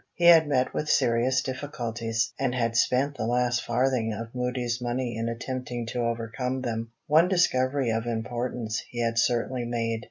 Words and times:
He 0.15 0.23
had 0.25 0.47
met 0.47 0.73
with 0.73 0.89
serious 0.89 1.43
difficulties, 1.43 2.33
and 2.39 2.55
had 2.55 2.75
spent 2.75 3.15
the 3.17 3.27
last 3.27 3.63
farthing 3.63 4.11
of 4.13 4.33
Moody's 4.33 4.81
money 4.81 5.15
in 5.15 5.29
attempting 5.29 5.85
to 5.91 5.99
overcome 6.01 6.61
them. 6.61 6.91
One 7.05 7.27
discovery 7.27 7.91
of 7.91 8.07
importance 8.07 8.79
he 8.89 8.99
had 8.99 9.19
certainly 9.19 9.65
made. 9.65 9.99